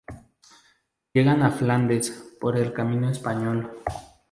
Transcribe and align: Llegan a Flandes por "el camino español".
Llegan 1.13 1.43
a 1.43 1.51
Flandes 1.51 2.09
por 2.39 2.57
"el 2.57 2.73
camino 2.73 3.07
español". 3.11 3.69